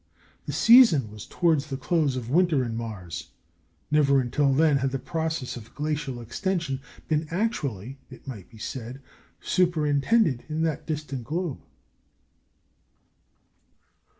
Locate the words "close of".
1.77-2.27